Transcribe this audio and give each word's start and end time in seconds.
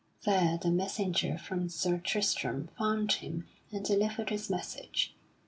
There 0.25 0.57
the 0.57 0.71
messenger 0.71 1.37
from 1.37 1.69
Sir 1.69 1.99
Tristram 1.99 2.69
found 2.75 3.11
him 3.11 3.47
and 3.71 3.85
delivered 3.85 4.31
his 4.31 4.49
message. 4.49 5.15